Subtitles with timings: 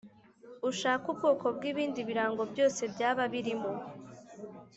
[0.69, 3.71] Ushake ubwoko bw’ibindi birango byose byaba birimo